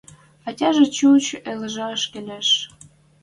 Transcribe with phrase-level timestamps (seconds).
[0.49, 2.49] «Ӓтяжӹ, чуч ӹлӹжӓш келеш